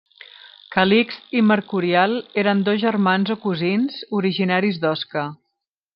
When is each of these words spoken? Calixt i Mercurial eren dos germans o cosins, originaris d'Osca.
Calixt 0.75 1.35
i 1.41 1.43
Mercurial 1.49 2.17
eren 2.45 2.65
dos 2.69 2.81
germans 2.85 3.33
o 3.37 3.37
cosins, 3.45 4.03
originaris 4.21 4.85
d'Osca. 4.87 5.27